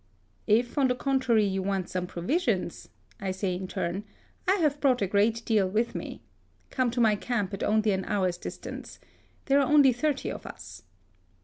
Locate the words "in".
3.53-3.67